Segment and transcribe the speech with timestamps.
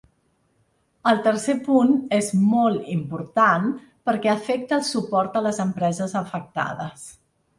[1.09, 3.69] El tercer punt és molt important
[4.09, 7.05] perquè afecta el suport a les empreses afectades.